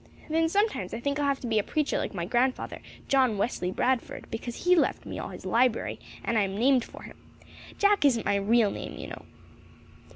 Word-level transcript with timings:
Then 0.31 0.49
sometimes 0.49 0.95
I 0.95 0.99
think 0.99 1.19
I'll 1.19 1.27
have 1.27 1.41
to 1.41 1.47
be 1.47 1.59
a 1.59 1.63
preacher 1.63 1.99
like 1.99 2.15
my 2.15 2.25
grandfather, 2.25 2.81
John 3.07 3.37
Wesley 3.37 3.69
Bradford, 3.69 4.25
because 4.31 4.65
he 4.65 4.75
left 4.75 5.05
me 5.05 5.19
all 5.19 5.29
his 5.29 5.45
library, 5.45 5.99
and 6.23 6.39
I 6.39 6.41
am 6.41 6.57
named 6.57 6.83
for 6.83 7.03
him. 7.03 7.19
Jack 7.77 8.03
isn't 8.03 8.25
my 8.25 8.37
real 8.37 8.71
name, 8.71 8.97
you 8.97 9.09
know." 9.09 9.25